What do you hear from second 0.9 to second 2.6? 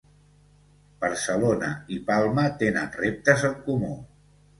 Barcelona i Palma